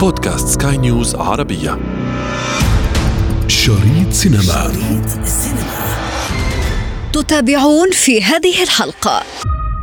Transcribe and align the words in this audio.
بودكاست 0.00 0.62
سكاي 0.62 0.76
نيوز 0.76 1.16
عربية. 1.16 1.78
شريط 3.48 4.10
سينما. 4.10 4.42
شريط 4.42 5.08
تتابعون 7.12 7.90
في 7.90 8.22
هذه 8.22 8.62
الحلقة. 8.62 9.22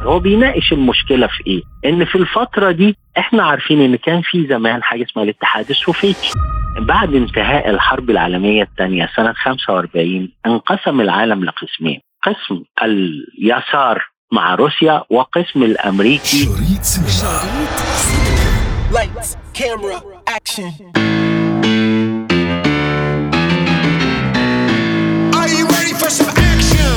هو 0.01 0.19
بيناقش 0.19 0.73
المشكلة 0.73 1.27
في 1.27 1.43
إيه؟ 1.47 1.61
إن 1.85 2.05
في 2.05 2.15
الفترة 2.15 2.71
دي 2.71 2.97
إحنا 3.17 3.43
عارفين 3.43 3.81
إن 3.81 3.95
كان 3.95 4.21
في 4.21 4.47
زمان 4.49 4.83
حاجة 4.83 5.03
اسمها 5.03 5.23
الاتحاد 5.25 5.69
السوفيتي. 5.69 6.31
بعد 6.79 7.13
انتهاء 7.13 7.69
الحرب 7.69 8.09
العالمية 8.09 8.63
الثانية 8.63 9.09
سنة 9.15 9.33
45 9.33 10.29
انقسم 10.45 11.01
العالم 11.01 11.43
لقسمين. 11.45 11.99
قسم 12.23 12.63
اليسار 12.83 14.01
مع 14.31 14.55
روسيا 14.55 15.03
وقسم 15.09 15.63
الأمريكي. 15.63 16.37
شريط 16.37 16.81
سينما. 16.81 17.41
Lights, 18.91 19.35
camera, 19.53 20.01
action. 20.27 21.14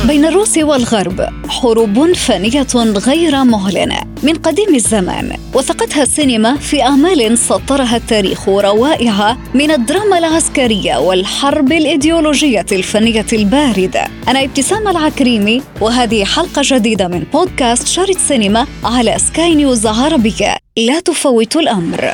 بين 0.08 0.24
الروس 0.24 0.58
والغرب 0.58 1.28
حروب 1.48 2.12
فانية 2.12 2.66
غير 3.06 3.44
مهلنة. 3.44 4.00
من 4.22 4.34
قديم 4.34 4.74
الزمان 4.74 5.36
وثقتها 5.54 6.02
السينما 6.02 6.56
في 6.56 6.82
أعمال 6.82 7.38
سطرها 7.38 7.96
التاريخ 7.96 8.48
روائع 8.48 9.36
من 9.54 9.70
الدراما 9.70 10.18
العسكرية 10.18 10.96
والحرب 10.96 11.72
الإيديولوجية 11.72 12.66
الفنية 12.72 13.26
الباردة. 13.32 14.06
أنا 14.28 14.44
ابتسام 14.44 14.88
العكريمي 14.88 15.62
وهذه 15.80 16.24
حلقة 16.24 16.62
جديدة 16.64 17.08
من 17.08 17.24
بودكاست 17.32 17.86
شريط 17.86 18.18
سينما 18.18 18.66
على 18.84 19.18
سكاي 19.18 19.54
نيوز 19.54 19.86
عربية. 19.86 20.56
لا 20.76 21.00
تفوتوا 21.00 21.60
الأمر. 21.60 22.12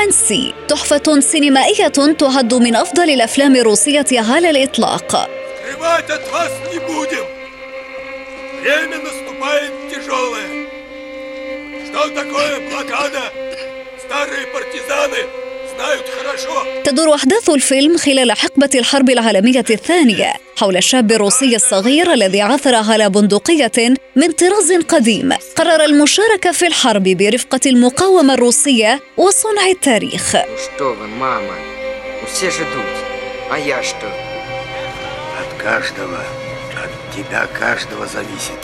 كامانسي 0.00 0.54
تحفة 0.68 1.20
سينمائية 1.20 1.88
تعد 1.88 2.54
من 2.54 2.76
أفضل 2.76 3.10
الأفلام 3.10 3.56
الروسية 3.56 4.06
على 4.12 4.50
الإطلاق 4.50 5.30
Скрывать 5.66 6.10
от 6.10 6.30
вас 6.32 6.52
не 6.72 6.78
будем. 6.78 7.26
Время 8.62 8.98
наступает 8.98 9.72
тяжелое. 9.90 10.66
Что 11.86 12.08
такое 12.08 12.70
блокада? 12.70 13.24
Старые 14.04 14.46
партизаны 14.46 15.18
знают 15.18 15.26
хорошо. 15.26 15.49
تدور 16.84 17.14
أحداث 17.14 17.50
الفيلم 17.50 17.96
خلال 17.96 18.32
حقبة 18.32 18.70
الحرب 18.74 19.10
العالمية 19.10 19.64
الثانية 19.70 20.32
حول 20.56 20.76
الشاب 20.76 21.12
الروسي 21.12 21.56
الصغير 21.56 22.12
الذي 22.12 22.40
عثر 22.42 22.74
على 22.74 23.10
بندقية 23.10 23.94
من 24.16 24.32
طراز 24.32 24.72
قديم 24.88 25.32
قرر 25.56 25.84
المشاركة 25.84 26.52
في 26.52 26.66
الحرب 26.66 27.02
برفقة 27.02 27.60
المقاومة 27.66 28.34
الروسية 28.34 29.00
وصنع 29.16 29.66
التاريخ 29.66 30.36
Ну 30.36 30.58
что 30.64 30.94
вы, 30.94 31.06
мама, 31.08 31.54
ну 32.20 32.26
все 32.32 32.50
ждут. 32.50 32.94
А 33.50 33.58
я 33.58 33.82
что? 33.82 34.06
От 35.40 35.62
каждого, 35.62 36.20
от 36.84 37.16
тебя 37.16 37.46
каждого 37.46 38.06
зависит, 38.06 38.60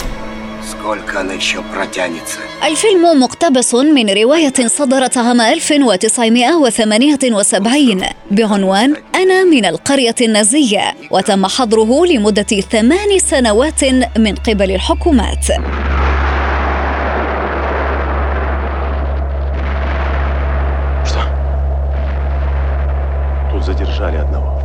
сколько 0.71 1.21
она 1.21 1.33
еще 1.35 1.63
протянется. 1.75 2.39
الفيلم 2.65 3.21
مقتبس 3.21 3.75
من 3.75 4.11
رواية 4.11 4.53
صدرت 4.67 5.17
عام 5.19 5.41
1978 5.41 8.03
بعنوان 8.31 8.97
أنا 9.15 9.45
من 9.45 9.65
القرية 9.65 10.15
النازية 10.21 10.95
وتم 11.11 11.47
حظره 11.47 12.07
لمدة 12.07 12.61
ثمان 12.73 13.19
سنوات 13.19 13.85
من 14.19 14.35
قبل 14.35 14.71
الحكومات 14.71 15.45
Что? 21.05 21.21
Тут 23.51 23.65
задержали 23.65 24.17
одного. 24.17 24.56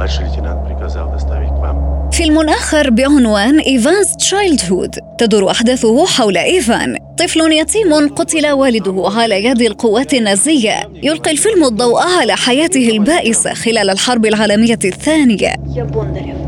Младший 0.00 0.24
лейтенант 0.26 0.66
приказал 0.66 1.10
доставить 1.10 1.48
к 1.48 1.58
вам. 1.58 1.96
فيلم 2.10 2.48
آخر 2.48 2.90
بعنوان 2.90 3.58
إيفانز 3.58 4.16
تشايلد 4.18 4.60
هود 4.70 4.98
تدور 5.18 5.50
أحداثه 5.50 6.06
حول 6.06 6.36
إيفان 6.36 6.96
طفل 7.18 7.52
يتيم 7.52 8.08
قتل 8.08 8.50
والده 8.50 9.10
على 9.16 9.44
يد 9.44 9.60
القوات 9.60 10.14
النازية 10.14 10.90
يلقي 11.02 11.30
الفيلم 11.30 11.64
الضوء 11.64 12.02
على 12.02 12.36
حياته 12.36 12.88
البائسة 12.90 13.54
خلال 13.54 13.90
الحرب 13.90 14.26
العالمية 14.26 14.78
الثانية 14.84 15.54
Я 15.74 15.84
Бондарев. 15.84 16.39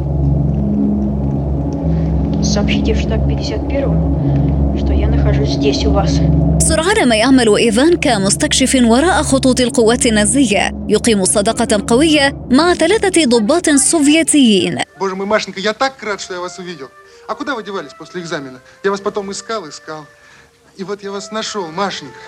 Сообщите 2.52 2.94
в 2.94 3.00
штаб 3.00 3.26
51 3.28 4.18
что 4.78 4.92
я 4.92 5.08
нахожусь 5.08 5.50
здесь 5.50 5.84
у 5.84 5.90
вас. 5.90 6.10
سرعان 6.60 7.08
ما 7.08 7.16
يعمل 7.16 7.56
إيفان 7.56 7.96
كمستكشف 7.96 8.78
وراء 8.82 9.22
خطوط 9.22 9.60
القوات 9.60 10.06
النازية 10.06 10.72
يقيم 10.88 11.24
صداقة 11.24 11.84
قوية 11.88 12.46
مع 12.50 12.74
ثلاثة 12.74 13.24
ضباط 13.24 13.70
سوفيتيين 13.70 14.78
Боже 14.98 15.14
мой, 15.16 15.26
Машенька, 15.26 15.60
я 15.60 15.72
так 15.72 16.02
рад, 16.02 16.20
что 16.20 16.34
я 16.34 16.40
вас 16.40 16.58
увидел. 16.58 16.88
А 17.28 17.34
куда 17.34 17.54
вы 17.54 17.62
девались 17.62 17.92
после 17.98 18.20
экзамена? 18.20 18.60
Я 18.84 18.90
вас 18.90 19.00
потом 19.00 19.30
искал, 19.32 19.68
искал. 19.68 20.06
И 20.76 20.84
вот 20.84 21.02
я 21.02 21.10
вас 21.10 21.32
нашел, 21.32 21.66
Машенька. 21.68 22.18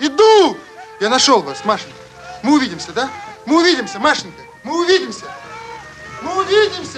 Иду! 0.00 0.56
Я 1.00 1.08
нашел 1.08 1.42
вас, 1.42 1.64
Машенька. 1.64 1.94
Мы 2.42 2.56
увидимся, 2.56 2.92
да? 2.94 3.08
Мы 3.46 3.60
увидимся, 3.60 3.98
Машенька. 3.98 4.42
Мы 4.64 4.82
увидимся. 4.84 5.24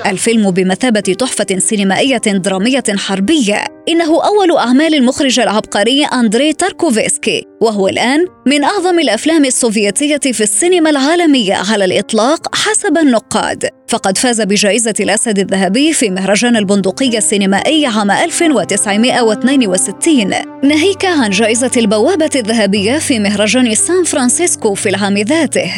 الفيلم 0.05 0.51
بمثابة 0.51 0.99
تحفة 0.99 1.45
سينمائية 1.57 2.17
درامية 2.17 2.83
حربية. 2.89 3.65
إنه 3.89 4.25
أول 4.25 4.57
أعمال 4.57 4.95
المخرج 4.95 5.39
العبقري 5.39 6.05
أندري 6.05 6.53
تاركوفسكي 6.53 7.45
وهو 7.61 7.87
الآن 7.87 8.25
من 8.47 8.63
أعظم 8.63 8.99
الأفلام 8.99 9.45
السوفيتية 9.45 10.17
في 10.17 10.41
السينما 10.41 10.89
العالمية 10.89 11.55
على 11.71 11.85
الإطلاق 11.85 12.55
حسب 12.55 12.97
النقاد. 12.97 13.69
فقد 13.87 14.17
فاز 14.17 14.41
بجائزة 14.41 14.93
الأسد 14.99 15.39
الذهبي 15.39 15.93
في 15.93 16.09
مهرجان 16.09 16.55
البندقية 16.55 17.17
السينمائي 17.17 17.85
عام 17.85 18.11
1962 18.11 20.29
ناهيك 20.63 21.05
عن 21.05 21.29
جائزة 21.29 21.71
البوابة 21.77 22.29
الذهبية 22.35 22.97
في 22.97 23.19
مهرجان 23.19 23.75
سان 23.75 24.03
فرانسيسكو 24.03 24.73
في 24.73 24.89
العام 24.89 25.17
ذاته. 25.17 25.71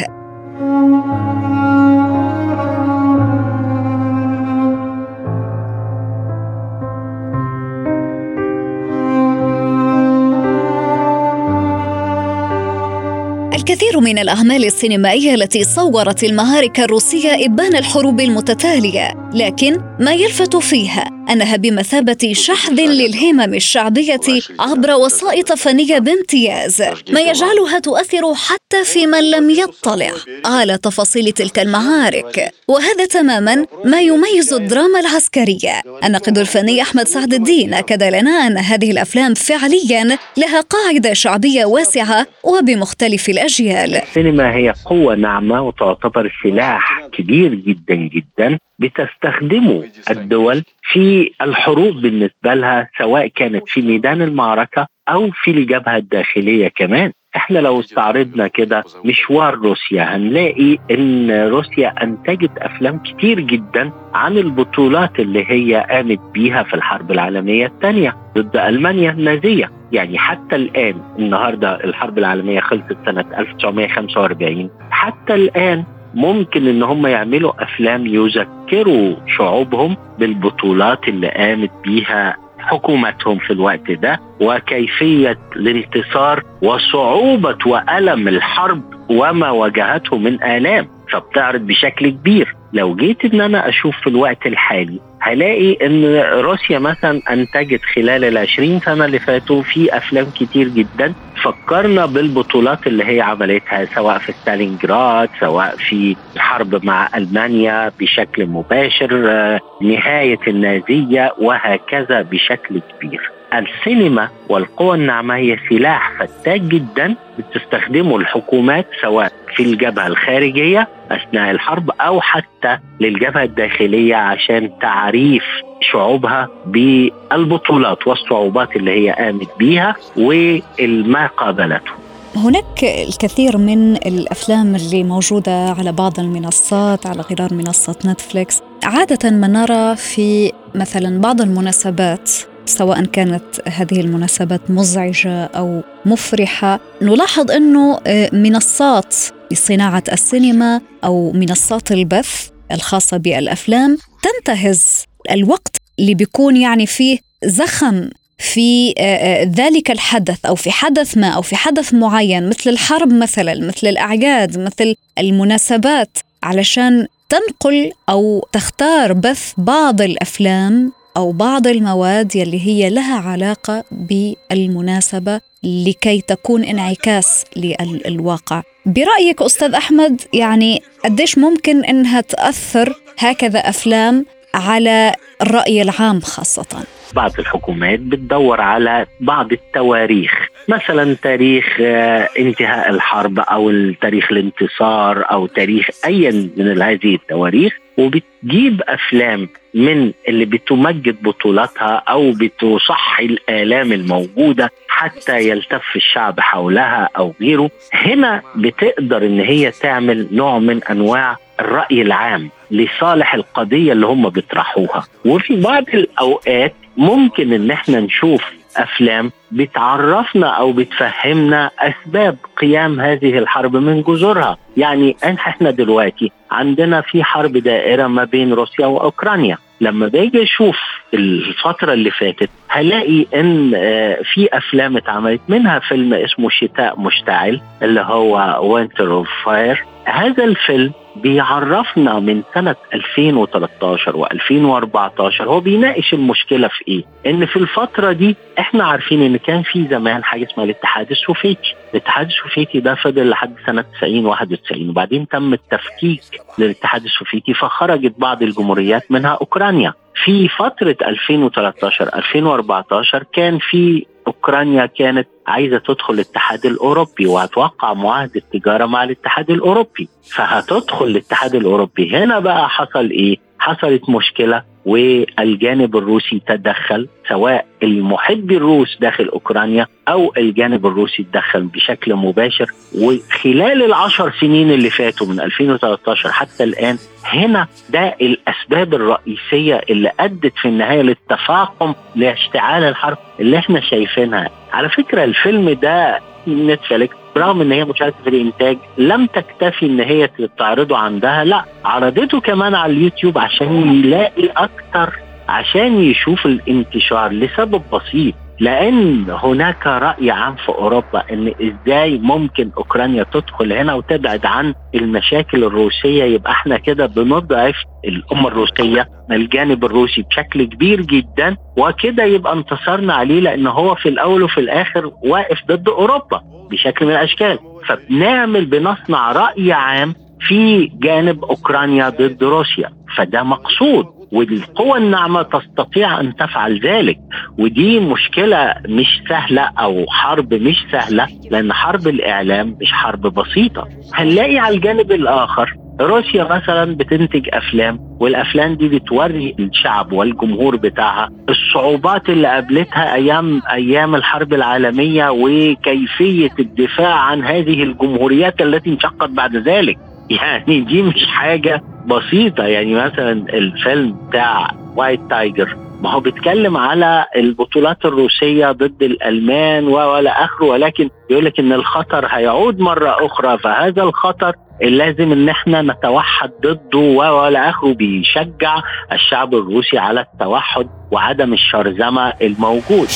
الكثير 13.70 14.00
من 14.00 14.18
الأعمال 14.18 14.64
السينمائية 14.64 15.34
التي 15.34 15.64
صورت 15.64 16.24
المعارك 16.24 16.80
الروسية 16.80 17.46
إبان 17.46 17.76
الحروب 17.76 18.20
المتتالية، 18.20 19.30
لكن 19.34 19.80
ما 20.00 20.12
يلفت 20.12 20.56
فيها؟ 20.56 21.17
أنها 21.30 21.56
بمثابة 21.56 22.32
شحذ 22.32 22.80
للهمم 22.80 23.54
الشعبية 23.54 24.20
عبر 24.58 24.90
وسائط 24.90 25.52
فنية 25.52 25.98
بامتياز، 25.98 26.82
ما 27.10 27.20
يجعلها 27.20 27.78
تؤثر 27.78 28.34
حتى 28.34 28.84
في 28.84 29.06
من 29.06 29.30
لم 29.30 29.50
يطلع 29.50 30.10
على 30.44 30.78
تفاصيل 30.78 31.32
تلك 31.32 31.58
المعارك، 31.58 32.52
وهذا 32.68 33.06
تماما 33.06 33.66
ما 33.84 34.00
يميز 34.00 34.52
الدراما 34.54 35.00
العسكرية. 35.00 35.82
الناقد 36.04 36.38
الفني 36.38 36.82
أحمد 36.82 37.08
سعد 37.08 37.34
الدين 37.34 37.74
أكد 37.74 38.02
لنا 38.02 38.46
أن 38.46 38.58
هذه 38.58 38.90
الأفلام 38.90 39.34
فعليا 39.34 40.18
لها 40.36 40.60
قاعدة 40.60 41.12
شعبية 41.12 41.64
واسعة 41.64 42.26
وبمختلف 42.44 43.28
الأجيال. 43.28 43.94
السينما 43.94 44.54
هي 44.54 44.74
قوة 44.84 45.14
ناعمة 45.14 45.62
وتعتبر 45.62 46.32
سلاح 46.42 47.08
كبير 47.12 47.54
جدا 47.54 47.94
جدا 47.94 48.58
بتستخدمه 48.78 49.84
الدول 50.10 50.62
في 50.92 51.17
الحروب 51.42 51.94
بالنسبة 52.00 52.54
لها 52.54 52.88
سواء 52.98 53.26
كانت 53.26 53.62
في 53.68 53.82
ميدان 53.82 54.22
المعركة 54.22 54.86
أو 55.08 55.30
في 55.30 55.50
الجبهة 55.50 55.96
الداخلية 55.96 56.68
كمان. 56.68 57.12
إحنا 57.36 57.58
لو 57.58 57.80
استعرضنا 57.80 58.48
كده 58.48 58.84
مشوار 59.04 59.54
روسيا 59.54 60.02
هنلاقي 60.16 60.78
إن 60.90 61.30
روسيا 61.30 61.94
أنتجت 62.02 62.50
أفلام 62.58 62.98
كتير 62.98 63.40
جدا 63.40 63.92
عن 64.14 64.38
البطولات 64.38 65.20
اللي 65.20 65.44
هي 65.50 65.86
قامت 65.90 66.20
بيها 66.34 66.62
في 66.62 66.74
الحرب 66.74 67.10
العالمية 67.10 67.66
الثانية 67.66 68.16
ضد 68.38 68.56
ألمانيا 68.56 69.10
النازية. 69.10 69.70
يعني 69.92 70.18
حتى 70.18 70.56
الآن 70.56 70.94
النهارده 71.18 71.84
الحرب 71.84 72.18
العالمية 72.18 72.60
خلصت 72.60 72.96
سنة 73.06 73.24
1945 73.38 74.70
حتى 74.90 75.34
الآن 75.34 75.84
ممكن 76.14 76.66
إن 76.66 76.82
هم 76.82 77.06
يعملوا 77.06 77.62
أفلام 77.62 78.06
يذكروا 78.06 79.16
شعوبهم 79.36 79.96
بالبطولات 80.18 81.08
اللي 81.08 81.28
قامت 81.28 81.70
بيها 81.84 82.36
حكومتهم 82.58 83.38
في 83.38 83.52
الوقت 83.52 83.90
ده 83.90 84.20
وكيفية 84.40 85.38
الانتصار 85.56 86.42
وصعوبة 86.62 87.58
وألم 87.66 88.28
الحرب 88.28 88.82
وما 89.10 89.50
واجهته 89.50 90.18
من 90.18 90.42
آلام 90.42 90.88
فبتعرض 91.12 91.60
بشكل 91.60 92.08
كبير. 92.10 92.54
لو 92.72 92.94
جيت 92.96 93.24
إن 93.24 93.40
أنا 93.40 93.68
أشوف 93.68 93.96
في 94.00 94.06
الوقت 94.06 94.46
الحالي 94.46 95.00
هلاقي 95.20 95.72
إن 95.86 96.16
روسيا 96.40 96.78
مثلا 96.78 97.22
أنتجت 97.30 97.80
خلال 97.94 98.24
العشرين 98.24 98.80
سنة 98.80 99.04
اللي 99.04 99.18
فاتوا 99.18 99.62
في 99.62 99.96
أفلام 99.96 100.30
كتير 100.30 100.68
جدا 100.68 101.14
فكرنا 101.42 102.06
بالبطولات 102.06 102.86
اللي 102.86 103.04
هي 103.04 103.20
عملتها 103.20 103.84
سواء 103.94 104.18
في 104.18 104.32
ستالينجراد 104.32 105.28
سواء 105.40 105.76
في 105.76 106.16
الحرب 106.36 106.84
مع 106.84 107.08
ألمانيا 107.14 107.92
بشكل 108.00 108.46
مباشر 108.46 109.30
آه، 109.30 109.60
نهاية 109.82 110.38
النازية 110.48 111.34
وهكذا 111.38 112.22
بشكل 112.22 112.80
كبير. 112.80 113.37
السينما 113.54 114.28
والقوى 114.48 114.96
الناعمه 114.96 115.36
هي 115.36 115.56
سلاح 115.70 116.12
فتاك 116.18 116.60
جدا 116.60 117.14
بتستخدمه 117.38 118.16
الحكومات 118.16 118.86
سواء 119.02 119.32
في 119.56 119.62
الجبهة 119.62 120.06
الخارجية 120.06 120.88
أثناء 121.10 121.50
الحرب 121.50 121.90
أو 121.90 122.20
حتى 122.20 122.78
للجبهة 123.00 123.42
الداخلية 123.42 124.16
عشان 124.16 124.70
تعريف 124.80 125.44
شعوبها 125.80 126.48
بالبطولات 126.66 128.06
والصعوبات 128.06 128.76
اللي 128.76 128.90
هي 128.90 129.10
قامت 129.12 129.48
بيها 129.58 129.96
وما 130.16 131.26
قابلته. 131.26 131.92
هناك 132.36 132.84
الكثير 133.08 133.58
من 133.58 133.96
الأفلام 133.96 134.74
اللي 134.74 135.04
موجودة 135.04 135.74
على 135.78 135.92
بعض 135.92 136.20
المنصات 136.20 137.06
على 137.06 137.20
غرار 137.20 137.54
منصة 137.54 137.96
نتفليكس. 138.06 138.62
عادة 138.84 139.30
ما 139.30 139.46
نرى 139.46 139.96
في 139.96 140.52
مثلا 140.74 141.20
بعض 141.20 141.40
المناسبات 141.40 142.30
سواء 142.68 143.04
كانت 143.04 143.44
هذه 143.68 144.00
المناسبات 144.00 144.60
مزعجة 144.70 145.44
أو 145.44 145.82
مفرحة. 146.06 146.80
نلاحظ 147.02 147.50
إنه 147.50 148.00
آه، 148.06 148.30
منصات 148.32 149.14
لصناعة 149.50 150.02
السينما 150.12 150.80
أو 151.04 151.32
منصات 151.32 151.92
البث 151.92 152.48
الخاصة 152.72 153.16
بالأفلام 153.16 153.98
تنتهز 154.22 155.04
الوقت 155.30 155.76
اللي 155.98 156.14
بيكون 156.14 156.56
يعني 156.56 156.86
فيه 156.86 157.18
زخم 157.44 158.08
في 158.38 158.94
آه، 158.98 159.02
آه، 159.02 159.44
ذلك 159.44 159.90
الحدث 159.90 160.46
أو 160.46 160.54
في 160.54 160.70
حدث 160.70 161.16
ما 161.16 161.28
أو 161.28 161.42
في 161.42 161.56
حدث 161.56 161.94
معين 161.94 162.48
مثل 162.48 162.70
الحرب 162.70 163.12
مثلا 163.12 163.66
مثل 163.66 163.86
الأعياد 163.86 164.58
مثل 164.58 164.94
المناسبات 165.18 166.18
علشان 166.42 167.06
تنقل 167.28 167.92
أو 168.08 168.48
تختار 168.52 169.12
بث 169.12 169.52
بعض 169.58 170.02
الأفلام 170.02 170.92
أو 171.18 171.32
بعض 171.32 171.66
المواد 171.66 172.36
يلي 172.36 172.66
هي 172.66 172.90
لها 172.90 173.30
علاقة 173.30 173.84
بالمناسبة 173.90 175.40
لكي 175.62 176.20
تكون 176.20 176.64
انعكاس 176.64 177.44
للواقع. 177.56 178.62
برأيك 178.86 179.42
أستاذ 179.42 179.74
أحمد 179.74 180.20
يعني 180.34 180.82
قديش 181.04 181.38
ممكن 181.38 181.84
إنها 181.84 182.20
تأثر 182.20 182.92
هكذا 183.18 183.58
أفلام 183.58 184.26
على 184.54 185.14
الرأي 185.42 185.82
العام 185.82 186.20
خاصة؟ 186.20 186.84
بعض 187.14 187.32
الحكومات 187.38 188.00
بتدور 188.00 188.60
على 188.60 189.06
بعض 189.20 189.52
التواريخ 189.52 190.32
مثلا 190.68 191.16
تاريخ 191.22 191.64
آه، 191.80 192.28
انتهاء 192.38 192.90
الحرب 192.90 193.38
أو 193.38 193.92
تاريخ 194.00 194.32
الانتصار 194.32 195.30
أو 195.30 195.46
تاريخ 195.46 195.86
ايا 196.04 196.50
من 196.56 196.82
هذه 196.82 197.14
التواريخ. 197.14 197.72
وبتجيب 197.98 198.82
أفلام 198.88 199.48
من 199.74 200.12
اللي 200.28 200.44
بتمجد 200.44 201.22
بطولاتها 201.22 202.02
أو 202.08 202.30
بتصحي 202.32 203.24
الآلام 203.24 203.92
الموجودة 203.92 204.70
حتى 204.88 205.48
يلتف 205.48 205.96
الشعب 205.96 206.40
حولها 206.40 207.08
أو 207.18 207.34
غيره 207.40 207.70
هنا 207.92 208.42
بتقدر 208.56 209.26
إن 209.26 209.40
هي 209.40 209.70
تعمل 209.70 210.26
نوع 210.32 210.58
من 210.58 210.84
أنواع 210.84 211.36
الرأي 211.60 212.02
العام 212.02 212.50
لصالح 212.70 213.34
القضية 213.34 213.92
اللي 213.92 214.06
هم 214.06 214.28
بيطرحوها. 214.28 215.04
وفي 215.24 215.60
بعض 215.60 215.84
الأوقات 215.94 216.74
ممكن 216.96 217.52
إن 217.52 217.70
إحنا 217.70 218.00
نشوف 218.00 218.44
أفلام 218.82 219.30
بتعرفنا 219.52 220.46
أو 220.46 220.72
بتفهمنا 220.72 221.70
أسباب 221.78 222.36
قيام 222.56 223.00
هذه 223.00 223.38
الحرب 223.38 223.76
من 223.76 224.02
جذورها. 224.02 224.56
يعني 224.76 225.16
إحنا 225.24 225.70
دلوقتي 225.70 226.32
عندنا 226.50 227.00
في 227.00 227.24
حرب 227.24 227.52
دائرة 227.52 228.06
ما 228.06 228.24
بين 228.24 228.52
روسيا 228.52 228.86
وأوكرانيا. 228.86 229.58
لما 229.80 230.08
باجي 230.08 230.42
أشوف 230.42 230.78
الفترة 231.14 231.92
اللي 231.92 232.10
فاتت 232.10 232.50
هلاقي 232.68 233.26
أن 233.34 233.72
آه، 233.76 234.18
في 234.34 234.48
أفلام 234.52 234.96
اتعملت. 234.96 235.40
منها 235.48 235.78
فيلم 235.78 236.14
اسمه 236.14 236.48
شتاء 236.50 237.00
مشتعل 237.00 237.60
اللي 237.82 238.00
هو 238.00 238.58
Winter 238.62 239.12
on 239.12 239.28
Fire 239.44 239.84
هذا 240.04 240.44
الفيلم 240.44 240.92
بيعرفنا 241.22 242.18
من 242.18 242.42
سنة 242.54 242.76
2013 242.94 244.12
و2014 244.24 245.40
هو 245.40 245.60
بيناقش 245.60 246.14
المشكلة 246.14 246.68
في 246.68 246.84
إيه؟ 246.88 247.04
إن 247.26 247.46
في 247.46 247.56
الفترة 247.56 248.12
دي 248.12 248.36
إحنا 248.58 248.84
عارفين 248.84 249.22
إن 249.22 249.36
كان 249.36 249.62
في 249.62 249.86
زمان 249.90 250.24
حاجة 250.24 250.44
اسمها 250.52 250.64
الاتحاد 250.64 251.10
السوفيتي، 251.10 251.74
الاتحاد 251.94 252.26
السوفيتي 252.26 252.80
ده 252.80 252.94
فضل 252.94 253.28
لحد 253.28 253.54
سنة 253.66 253.84
90 254.00 254.26
91 254.26 254.88
وبعدين 254.90 255.28
تم 255.28 255.52
التفكيك 255.52 256.22
للاتحاد 256.58 257.04
السوفيتي 257.04 257.54
فخرجت 257.54 258.14
بعض 258.18 258.42
الجمهوريات 258.42 259.10
منها 259.12 259.30
أوكرانيا. 259.40 259.92
في 260.24 260.48
فترة 260.48 260.96
2013 261.02 262.10
2014 262.14 263.24
كان 263.32 263.58
في 263.58 264.06
أوكرانيا 264.28 264.86
كانت 264.86 265.28
عايزة 265.46 265.78
تدخل 265.78 266.14
الاتحاد 266.14 266.66
الأوروبي 266.66 267.26
وهتوقع 267.26 267.92
معاهدة 267.94 268.42
تجاره 268.52 268.86
مع 268.86 269.04
الاتحاد 269.04 269.50
الأوروبي. 269.50 270.08
فهتدخل 270.30 271.04
الاتحاد 271.04 271.54
الأوروبي. 271.54 272.16
هنا 272.16 272.38
بقى 272.38 272.68
حصل 272.68 273.10
إيه؟ 273.10 273.36
حصلت 273.58 274.10
مشكلة 274.10 274.62
والجانب 274.88 275.96
الروسي 275.96 276.42
تدخل 276.46 277.08
سواء 277.28 277.66
المحب 277.82 278.52
الروس 278.52 278.98
داخل 279.00 279.28
أوكرانيا 279.28 279.86
أو 280.08 280.32
الجانب 280.36 280.86
الروسي 280.86 281.22
تدخل 281.32 281.62
بشكل 281.62 282.14
مباشر. 282.14 282.66
وخلال 282.98 283.82
العشر 283.82 284.32
سنين 284.40 284.70
اللي 284.70 284.90
فاتوا 284.90 285.26
من 285.26 285.40
2013 285.40 286.32
حتى 286.32 286.64
الآن 286.64 286.98
هنا 287.24 287.66
ده 287.90 288.16
الأسباب 288.20 288.94
الرئيسية 288.94 289.80
اللي 289.90 290.10
أدت 290.20 290.52
في 290.56 290.68
النهاية 290.68 291.02
للتفاقم 291.02 291.94
لاشتعال 292.16 292.82
الحرب 292.84 293.18
اللي 293.40 293.58
إحنا 293.58 293.80
شايفينها. 293.80 294.50
على 294.72 294.88
فكرة 294.88 295.24
الفيلم 295.24 295.70
ده 295.70 296.20
نتفليكس 296.48 297.16
رغم 297.38 297.60
إن 297.60 297.72
هي 297.72 297.84
مشاركة 297.84 298.16
في 298.24 298.30
الإنتاج 298.30 298.78
لم 298.98 299.26
تكتفي 299.26 299.86
إن 299.86 300.00
هي 300.00 300.28
تعرضه 300.58 300.98
عندها 300.98 301.44
لا 301.44 301.64
عرضته 301.84 302.40
كمان 302.40 302.74
على 302.74 302.92
اليوتيوب 302.92 303.38
عشان 303.38 303.94
يلاقي 304.04 304.48
أكتر 304.56 305.18
عشان 305.48 306.00
يشوف 306.02 306.46
الانتشار 306.46 307.32
لسبب 307.32 307.82
بسيط. 307.92 308.34
لأن 308.60 309.26
هناك 309.30 309.86
رأي 309.86 310.30
عام 310.30 310.54
في 310.56 310.68
أوروبا 310.68 311.22
إن 311.32 311.52
إزاي 311.62 312.18
ممكن 312.18 312.70
أوكرانيا 312.76 313.22
تدخل 313.32 313.72
هنا 313.72 313.94
وتبعد 313.94 314.46
عن 314.46 314.74
المشاكل 314.94 315.64
الروسية. 315.64 316.24
يبقى 316.24 316.52
إحنا 316.52 316.78
كده 316.78 317.06
بنضعف 317.06 317.74
الامه 318.04 318.48
الروسية 318.48 319.08
الجانب 319.30 319.84
الروسي 319.84 320.22
بشكل 320.22 320.64
كبير 320.64 321.00
جدا 321.00 321.56
وكده 321.78 322.24
يبقى 322.24 322.52
انتصرنا 322.52 323.14
عليه 323.14 323.40
لأن 323.40 323.66
هو 323.66 323.94
في 323.94 324.08
الأول 324.08 324.42
وفي 324.42 324.60
الآخر 324.60 325.10
واقف 325.24 325.58
ضد 325.68 325.88
أوروبا 325.88 326.40
بشكل 326.70 327.06
من 327.06 327.12
الأشكال. 327.12 327.58
فبنعمل 327.86 328.66
بنصنع 328.66 329.32
رأي 329.32 329.72
عام 329.72 330.14
في 330.40 330.86
جانب 330.86 331.44
أوكرانيا 331.44 332.08
ضد 332.08 332.44
روسيا. 332.44 332.90
فده 333.16 333.42
مقصود. 333.42 334.06
والقوى 334.32 334.98
الناعمة 334.98 335.42
تستطيع 335.42 336.20
أن 336.20 336.36
تفعل 336.36 336.80
ذلك. 336.80 337.18
ودي 337.58 338.00
مشكلة 338.00 338.74
مش 338.88 339.22
سهلة 339.28 339.62
أو 339.62 340.04
حرب 340.08 340.54
مش 340.54 340.76
سهلة 340.92 341.26
لأن 341.50 341.72
حرب 341.72 342.08
الإعلام 342.08 342.76
مش 342.80 342.92
حرب 342.92 343.20
بسيطة. 343.20 343.88
هنلاقي 344.14 344.58
على 344.58 344.74
الجانب 344.76 345.12
الآخر 345.12 345.74
روسيا 346.00 346.44
مثلا 346.56 346.96
بتنتج 346.96 347.48
أفلام 347.52 347.98
والأفلام 348.20 348.74
دي 348.74 348.88
بتوري 348.88 349.54
الشعب 349.58 350.12
والجمهور 350.12 350.76
بتاعها 350.76 351.30
الصعوبات 351.48 352.28
اللي 352.28 352.48
قابلتها 352.48 353.14
أيام 353.14 353.62
أيام 353.72 354.14
الحرب 354.14 354.52
العالمية 354.54 355.28
وكيفية 355.30 356.50
الدفاع 356.58 357.14
عن 357.14 357.44
هذه 357.44 357.82
الجمهوريات 357.82 358.62
التي 358.62 358.90
انشقت 358.90 359.30
بعد 359.30 359.56
ذلك. 359.56 359.98
يعني 360.30 360.80
دي 360.80 361.02
مش 361.02 361.26
حاجة 361.26 361.82
بسيطة 362.08 362.64
يعني 362.64 362.94
مثلا 362.94 363.32
الفيلم 363.32 364.16
بتاع 364.28 364.70
White 364.96 365.20
Tiger 365.30 365.76
ما 366.02 366.10
هو 366.12 366.20
بيتكلم 366.20 366.76
على 366.76 367.26
البطولات 367.36 368.04
الروسية 368.04 368.72
ضد 368.72 369.02
الألمان 369.02 369.84
ولا 369.88 370.44
آخره 370.44 370.66
ولكن 370.66 371.10
يقول 371.30 371.44
لك 371.44 371.60
إن 371.60 371.72
الخطر 371.72 372.26
هيعود 372.30 372.78
مرة 372.78 373.26
أخرى 373.26 373.58
فهذا 373.58 374.02
الخطر 374.02 374.52
لازم 374.82 375.32
إن 375.32 375.48
إحنا 375.48 375.82
نتوحد 375.82 376.50
ضده 376.62 376.98
ولا 376.98 377.68
آخره 377.70 377.94
بيشجع 377.94 378.76
الشعب 379.12 379.54
الروسي 379.54 379.98
على 379.98 380.20
التوحد 380.20 380.88
وعدم 381.10 381.52
الشرذمة 381.52 382.32
الموجود. 382.42 383.08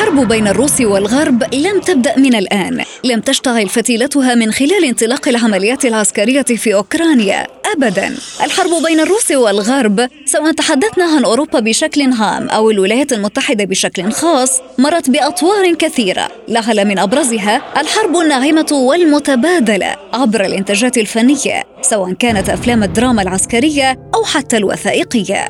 الحرب 0.00 0.28
بين 0.28 0.48
الروس 0.48 0.80
والغرب 0.80 1.54
لم 1.54 1.80
تبدأ 1.80 2.18
من 2.18 2.34
الآن. 2.34 2.84
لم 3.04 3.20
تشتعل 3.20 3.68
فتيلتها 3.68 4.34
من 4.34 4.52
خلال 4.52 4.84
انطلاق 4.84 5.28
العمليات 5.28 5.84
العسكرية 5.84 6.42
في 6.42 6.74
أوكرانيا. 6.74 7.46
أبدا. 7.76 8.14
الحرب 8.44 8.70
بين 8.86 9.00
الروس 9.00 9.30
والغرب 9.30 10.08
سواء 10.24 10.52
تحدثنا 10.52 11.04
عن 11.04 11.24
أوروبا 11.24 11.60
بشكل 11.60 12.12
عام 12.12 12.48
أو 12.48 12.70
الولايات 12.70 13.12
المتحدة 13.12 13.64
بشكل 13.64 14.12
خاص 14.12 14.60
مرت 14.78 15.10
بأطوار 15.10 15.74
كثيرة. 15.74 16.28
لعل 16.48 16.84
من 16.84 16.98
أبرزها 16.98 17.62
الحرب 17.80 18.16
الناعمة 18.16 18.68
والمتبادلة 18.72 19.96
عبر 20.12 20.44
الإنتاجات 20.44 20.98
الفنية 20.98 21.64
سواء 21.82 22.12
كانت 22.12 22.48
أفلام 22.48 22.82
الدراما 22.82 23.22
العسكرية 23.22 24.10
أو 24.14 24.24
حتى 24.24 24.56
الوثائقية. 24.56 25.48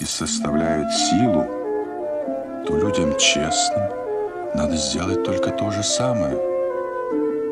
и 0.00 0.04
составляют 0.06 0.90
силу, 0.92 1.44
то 2.66 2.76
людям 2.76 3.16
честным 3.18 3.90
надо 4.54 4.74
сделать 4.76 5.22
только 5.24 5.50
то 5.50 5.70
же 5.70 5.82
самое. 5.82 6.36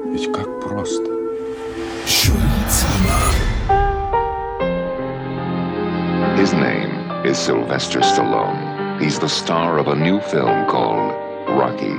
Ведь 0.07 0.33
как 0.33 0.61
просто. 0.61 1.19
His 6.37 6.55
name 6.55 7.26
is 7.26 7.37
Sylvester 7.37 8.00
Stallone. 8.00 8.99
He's 9.00 9.19
the 9.19 9.28
star 9.28 9.78
of 9.78 9.88
a 9.88 9.95
new 9.95 10.19
film 10.21 10.67
called 10.69 11.12
Rocky. 11.49 11.95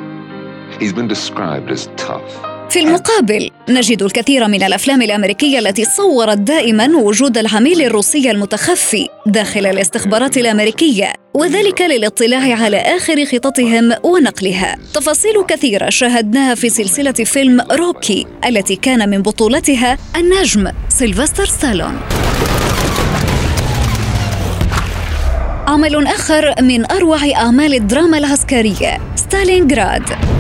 He's 0.80 0.94
been 0.94 1.08
described 1.08 1.70
as 1.70 1.90
tough, 1.96 2.42
في 2.70 2.80
المقابل 2.80 3.50
نجد 3.70 4.04
الكثير 4.04 4.48
من 4.48 4.64
الأفلام 4.64 5.02
الأمريكية 5.02 5.60
التي 5.60 5.86
صورت 5.86 6.38
دائما 6.38 6.98
وجود 6.98 7.38
العميل 7.38 7.82
الروسي 7.82 8.32
المتخفي 8.32 9.08
داخل 9.26 9.66
الاستخبارات 9.66 10.38
الأمريكية 10.38 11.14
وذلك 11.34 11.82
للاطلاع 11.82 12.64
على 12.64 12.78
آخر 12.78 13.26
خططهم 13.26 13.94
ونقلها. 14.04 14.78
تفاصيل 14.94 15.44
كثيرة 15.48 15.90
شاهدناها 15.90 16.56
في 16.56 16.70
سلسلة 16.70 17.12
فيلم 17.12 17.62
روكي 17.72 18.26
التي 18.46 18.76
كان 18.76 19.10
من 19.10 19.22
بطولتها 19.22 19.98
النجم 20.16 20.72
سيلفستر 20.90 21.46
ستالون. 21.46 22.00
عمل 25.68 26.08
آخر 26.08 26.56
من 26.62 26.92
أروع 26.92 27.20
أعمال 27.36 27.74
الدراما 27.74 28.18
العسكرية 28.18 29.02
ستالينغراد. 29.16 30.39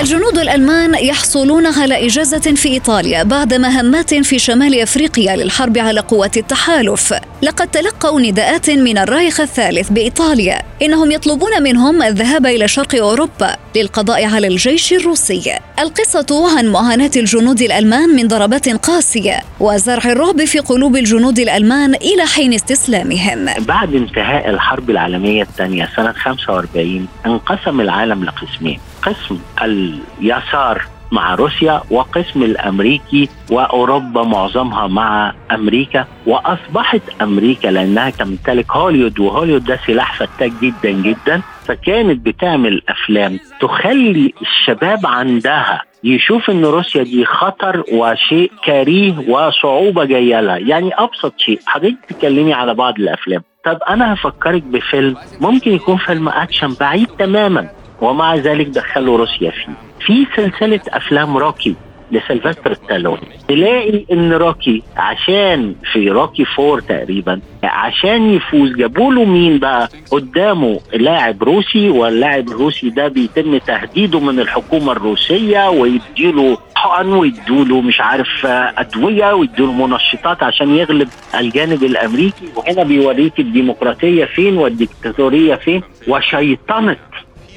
الجنود 0.00 0.38
الألمان 0.38 0.94
يحصلون 0.94 1.66
على 1.66 2.06
إجازة 2.06 2.54
في 2.54 2.68
إيطاليا 2.68 3.22
بعد 3.22 3.54
مهمات 3.54 4.14
في 4.14 4.38
شمال 4.38 4.80
أفريقيا 4.80 5.36
للحرب 5.36 5.78
على 5.78 6.00
قوات 6.00 6.36
التحالف. 6.36 7.14
لقد 7.42 7.68
تلقوا 7.68 8.20
نداءات 8.20 8.70
من 8.70 8.98
الرايخ 8.98 9.40
الثالث 9.40 9.90
بإيطاليا. 9.90 10.62
إنهم 10.82 11.10
يطلبون 11.10 11.62
منهم 11.62 12.02
الذهاب 12.02 12.46
إلى 12.46 12.68
شرق 12.68 12.94
أوروبا 12.94 13.56
للقضاء 13.76 14.24
على 14.24 14.46
الجيش 14.46 14.92
الروسي. 14.92 15.58
القصة 15.78 16.58
عن 16.58 16.66
معاناة 16.66 17.10
الجنود 17.16 17.60
الألمان 17.60 18.08
من 18.08 18.28
ضربات 18.28 18.68
قاسية 18.68 19.40
وزرع 19.60 20.12
الرعب 20.12 20.44
في 20.44 20.58
قلوب 20.58 20.96
الجنود 20.96 21.38
الألمان 21.38 21.94
إلى 21.94 22.26
حين 22.26 22.54
استسلامهم. 22.54 23.46
بعد 23.58 23.94
انتهاء 23.94 24.50
الحرب 24.50 24.90
العالمية 24.90 25.42
الثانية 25.42 25.88
سنة 25.96 26.12
45 26.12 27.08
انقسم 27.26 27.80
العالم 27.80 28.24
لقسمين. 28.24 28.80
قسم 29.02 29.38
اليسار 29.62 30.82
مع 31.12 31.34
روسيا 31.34 31.82
وقسم 31.90 32.42
الأمريكي 32.42 33.28
وأوروبا 33.50 34.22
معظمها 34.22 34.86
مع 34.86 35.32
أمريكا. 35.52 36.06
وأصبحت 36.26 37.02
أمريكا 37.22 37.68
لأنها 37.68 38.10
تمتلك 38.10 38.72
هوليوود 38.72 39.20
وهوليوود 39.20 39.64
ده 39.64 39.80
سلاح 39.86 40.14
فتاك 40.18 40.52
جدا 40.62 40.90
جدا. 40.90 41.42
فكانت 41.66 42.26
بتعمل 42.26 42.82
أفلام 42.88 43.38
تخلي 43.60 44.32
الشباب 44.42 45.06
عندها 45.06 45.82
يشوف 46.04 46.50
إن 46.50 46.64
روسيا 46.64 47.02
دي 47.02 47.24
خطر 47.24 47.84
وشيء 47.92 48.52
كريه 48.64 49.14
وصعوبة 49.28 50.04
جاية 50.04 50.40
لها. 50.40 50.56
يعني 50.58 50.90
أبسط 50.94 51.34
شيء 51.38 51.60
حضرتك 51.66 51.96
تكلمي 52.08 52.52
على 52.52 52.74
بعض 52.74 52.94
الأفلام. 52.98 53.42
طب 53.64 53.78
أنا 53.88 54.14
هفكرك 54.14 54.62
بفيلم 54.62 55.16
ممكن 55.40 55.72
يكون 55.72 55.96
فيلم 55.96 56.28
أكشن 56.28 56.74
بعيد 56.80 57.06
تماما. 57.06 57.68
ومع 58.00 58.34
ذلك 58.34 58.66
دخلوا 58.66 59.18
روسيا 59.18 59.50
فيه. 59.50 59.72
في 60.06 60.26
سلسلة 60.36 60.80
أفلام 60.88 61.36
روكي 61.36 61.74
لسلفستر 62.12 62.74
ستالون. 62.74 63.18
تلاقي 63.48 64.04
إن 64.12 64.32
روكي 64.32 64.82
عشان 64.96 65.74
في 65.92 66.10
روكي 66.10 66.44
four 66.44 66.80
تقريبا 66.80 67.40
عشان 67.64 68.30
يفوز 68.34 68.72
جابوا 68.76 69.12
له 69.14 69.24
مين 69.24 69.58
بقى؟ 69.58 69.88
قدامه 70.10 70.80
لاعب 70.94 71.42
روسي 71.42 71.90
واللاعب 71.90 72.48
الروسي 72.48 72.90
ده 72.90 73.08
بيتم 73.08 73.58
تهديده 73.58 74.20
من 74.20 74.40
الحكومة 74.40 74.92
الروسية 74.92 75.68
ويديله 75.70 76.58
حقن 76.74 77.12
ويديله 77.12 77.80
مش 77.80 78.00
عارف 78.00 78.46
أدوية 78.46 79.32
ويديله 79.34 79.72
منشطات 79.72 80.42
عشان 80.42 80.74
يغلب 80.74 81.08
الجانب 81.40 81.84
الأمريكي. 81.84 82.44
وهنا 82.56 82.82
بيوريك 82.84 83.40
الديمقراطية 83.40 84.24
فين 84.24 84.58
والديكتاتورية 84.58 85.54
فين؟ 85.54 85.82
وشيطنة 86.08 86.96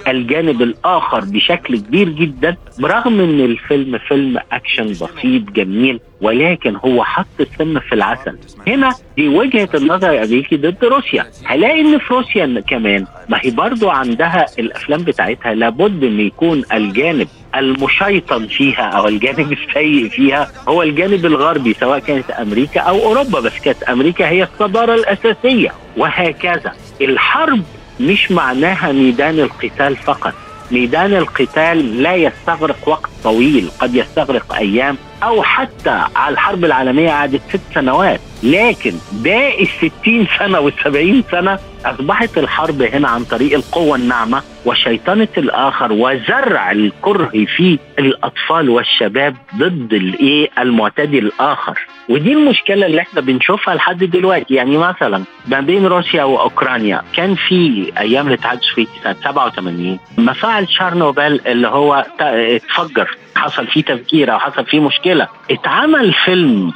الجانب 0.08 0.62
الآخر 0.62 1.20
بشكل 1.20 1.77
كبير 1.77 2.10
جدا 2.10 2.58
برغم 2.79 3.20
إن 3.20 3.39
الفيلم 3.39 3.98
فيلم 3.98 4.39
أكشن 4.51 4.88
بسيط 4.88 5.43
جميل 5.51 6.00
ولكن 6.22 6.75
هو 6.75 7.03
حط 7.03 7.25
السم 7.39 7.79
في 7.79 7.96
العسل. 7.96 8.38
هنا 8.67 8.96
دي 9.17 9.27
وجهة 9.27 9.70
النظر 9.75 10.12
الامريكي 10.12 10.58
ضد 10.58 10.86
روسيا. 10.86 11.25
هلاقي 11.46 11.81
إن 11.81 11.98
في 12.00 12.13
روسيا 12.13 12.63
كمان 12.67 13.05
ما 13.29 13.39
هي 13.41 13.51
برضو 13.51 13.89
عندها 13.89 14.46
الأفلام 14.60 15.03
بتاعتها 15.03 15.53
لابد 15.53 16.03
إن 16.03 16.20
يكون 16.20 16.63
الجانب 16.74 17.27
المشيطن 17.55 18.48
فيها 18.48 18.84
أو 18.84 19.08
الجانب 19.08 19.51
السيء 19.58 20.10
فيها 20.10 20.51
هو 20.67 20.84
الجانب 20.84 21.25
الغربي 21.25 21.74
سواء 21.74 22.00
كانت 22.00 22.31
أمريكا 22.31 22.81
أو 22.81 23.03
أوروبا. 23.03 23.39
بس 23.39 23.60
كانت 23.60 23.84
أمريكا 23.84 24.29
هي 24.29 24.43
الصدارة 24.43 24.96
الأساسية 24.96 25.72
وهكذا. 25.98 26.72
الحرب 27.01 27.62
مش 28.00 28.32
معناها 28.32 28.92
ميدان 28.92 29.40
القتال 29.40 29.96
فقط. 29.98 30.34
ميدان 30.72 31.14
القتال 31.14 32.04
لا 32.04 32.16
يستغرق 32.16 32.88
وقت 32.88 33.10
طويل 33.24 33.70
قد 33.80 33.96
يستغرق 33.96 34.54
أيام 34.56 34.98
أو 35.24 35.44
حتى 35.44 36.04
على 36.16 36.34
الحرب 36.34 36.66
العالمية 36.66 37.10
قعدت 37.12 37.42
ست 37.50 37.62
سنوات. 37.74 38.20
لكن 38.44 38.94
باقي 39.12 39.63
الستين 39.63 40.28
سنة 40.40 40.60
والسبعين 40.60 41.24
سنة 41.32 41.60
أصبحت 41.86 42.38
الحرب 42.38 42.82
هنا 42.82 43.08
عن 43.08 43.24
طريق 43.24 43.54
القوة 43.58 43.96
الناعمة 43.96 44.42
وشيطنة 44.66 45.28
الآخر 45.38 45.92
وزرع 45.92 46.72
الكره 46.72 47.30
في 47.58 47.80
الأطفال 48.00 48.70
والشباب 48.70 49.36
ضد 49.58 49.94
الإيه؟ 49.94 50.50
المعتدي 50.60 51.20
الآخر. 51.20 51.80
ودي 52.10 52.34
المشكلة 52.34 52.86
اللي 52.86 53.01
إحنا 53.01 53.22
بنشوفها 53.22 53.75
لحد 53.75 54.04
دلوقتي. 54.04 54.54
يعني 54.54 54.78
مثلا 54.78 55.24
ما 55.48 55.60
بين 55.60 55.86
روسيا 55.86 56.24
وأوكرانيا 56.24 57.01
كان 57.16 57.36
في 57.36 57.92
أيام 57.98 58.28
الاتحاد 58.28 58.58
السوفيتي 58.58 58.92
سنة 59.04 59.16
87 59.24 60.00
مفاعل 60.18 60.70
شارنوبل 60.70 61.42
اللي 61.48 61.68
هو 61.68 62.06
اتفجر. 62.20 63.18
حصل 63.36 63.68
فيه 63.68 63.82
تفجير 63.82 64.34
أو 64.34 64.40
حصل 64.40 64.66
فيه 64.66 64.80
مشكلة. 64.80 65.28
اتعمل 65.52 66.14
فيلم 66.26 66.74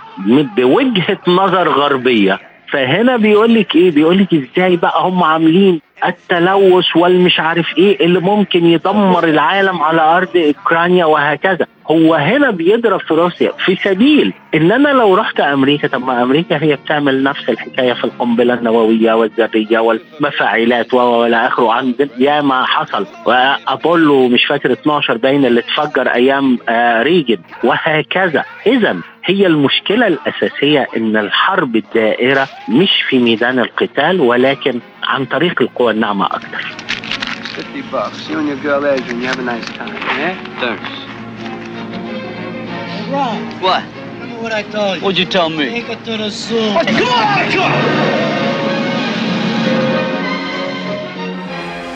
بوجهة 0.58 1.18
نظر 1.28 1.70
غربية 1.70 2.40
فهنا 2.72 3.18
بيقول 3.18 3.54
لك 3.56 3.76
إيه؟ 3.76 3.92
بيقول 3.92 4.18
لك 4.18 4.34
إزاي 4.34 4.76
بقى 4.78 5.02
هم 5.04 5.24
عاملين 5.24 5.82
التلوث 6.06 6.96
والمش 6.96 7.40
عارف 7.40 7.78
إيه 7.78 8.06
اللي 8.06 8.20
ممكن 8.20 8.66
يدمر 8.66 9.24
العالم 9.24 9.82
على 9.82 10.02
أرض 10.02 10.38
أوكرانيا 10.38 11.06
وهكذا. 11.06 11.66
هو 11.92 12.14
هنا 12.16 12.50
بيضرب 12.52 13.00
في 13.00 13.14
روسيا. 13.14 13.52
في 13.66 13.76
سبيل 13.76 14.34
إن 14.56 14.72
أنا 14.72 14.90
لو 14.90 15.16
رحت 15.16 15.40
أمريكا 15.40 15.88
طب 15.88 16.06
ما 16.06 16.24
أمريكا 16.24 16.64
هي 16.64 16.76
بتعمل 16.76 17.24
نفس 17.24 17.50
الحكاية 17.50 17.94
في 17.94 18.04
القنبلة 18.04 18.54
النووية 18.54 19.14
والذرية 19.14 19.80
والمفاعلات 19.80 20.94
وإلى 20.94 21.48
آخره. 21.48 21.74
عند 21.74 22.10
يا 22.18 22.42
ما 22.42 22.66
حصل. 22.66 23.06
وأبولو 23.26 24.28
مش 24.28 24.46
فاكر 24.46 24.72
12 24.72 25.18
باين 25.18 25.46
اللي 25.46 25.60
اتفجر 25.60 26.08
أيام 26.08 26.58
آه 26.70 27.04
ريجن. 27.04 27.38
وهكذا. 27.64 28.44
اذا 28.68 28.96
هي 29.28 29.48
المشكلة 29.48 30.08
الأساسية 30.08 30.88
أن 30.98 31.18
الحرب 31.18 31.76
الدائرة 31.76 32.48
مش 32.70 32.92
في 33.10 33.20
ميدان 33.20 33.60
القتال 33.60 34.22
ولكن 34.22 34.80
عن 35.04 35.26
طريق 35.26 35.62
القوى 35.62 35.92
الناعمة 35.92 36.26
أكثر. 36.26 36.76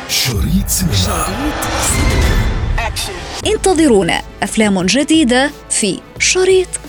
شريط 0.09 0.69
انتظرونا. 3.47 4.21
أفلام 4.43 4.81
جديدة 4.85 5.51
في 5.69 5.99
شريط 6.19 6.88